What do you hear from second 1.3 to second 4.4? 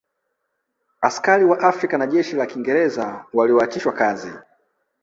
Wa Afrika na jeshi la Kiingereza walioachishwa kazi